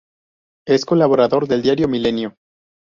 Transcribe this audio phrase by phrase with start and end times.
[0.67, 2.33] Es colaborador del diario Milenio.